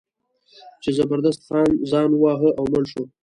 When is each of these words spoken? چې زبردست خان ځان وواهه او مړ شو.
چې 0.81 0.89
زبردست 0.97 1.41
خان 1.47 1.69
ځان 1.89 2.09
وواهه 2.13 2.49
او 2.57 2.63
مړ 2.71 2.83
شو. 2.91 3.03